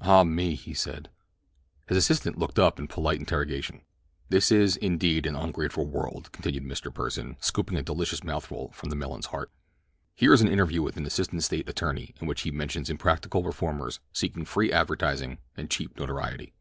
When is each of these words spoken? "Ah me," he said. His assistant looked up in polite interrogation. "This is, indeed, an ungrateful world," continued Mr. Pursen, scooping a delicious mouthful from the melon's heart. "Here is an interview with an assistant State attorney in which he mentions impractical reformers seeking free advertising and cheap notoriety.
"Ah 0.00 0.24
me," 0.24 0.54
he 0.54 0.72
said. 0.72 1.10
His 1.86 1.98
assistant 1.98 2.38
looked 2.38 2.58
up 2.58 2.78
in 2.78 2.88
polite 2.88 3.18
interrogation. 3.20 3.82
"This 4.30 4.50
is, 4.50 4.74
indeed, 4.76 5.26
an 5.26 5.36
ungrateful 5.36 5.86
world," 5.86 6.32
continued 6.32 6.64
Mr. 6.64 6.90
Pursen, 6.90 7.36
scooping 7.44 7.76
a 7.76 7.82
delicious 7.82 8.24
mouthful 8.24 8.70
from 8.72 8.88
the 8.88 8.96
melon's 8.96 9.26
heart. 9.26 9.50
"Here 10.14 10.32
is 10.32 10.40
an 10.40 10.48
interview 10.48 10.80
with 10.80 10.96
an 10.96 11.04
assistant 11.04 11.44
State 11.44 11.68
attorney 11.68 12.14
in 12.22 12.26
which 12.26 12.40
he 12.40 12.50
mentions 12.50 12.88
impractical 12.88 13.42
reformers 13.44 14.00
seeking 14.14 14.46
free 14.46 14.72
advertising 14.72 15.40
and 15.58 15.68
cheap 15.68 15.98
notoriety. 16.00 16.54